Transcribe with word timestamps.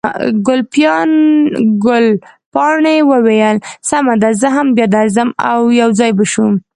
ګلپاڼې 1.85 2.97
وویل، 3.11 3.57
سمه 3.89 4.13
ده، 4.21 4.29
زه 4.41 4.47
هم 4.55 4.67
بیا 4.75 4.87
درځم، 4.97 5.29
او 5.49 5.59
یو 5.79 5.89
ځای 5.99 6.11
به 6.17 6.25
شو. 6.31 6.45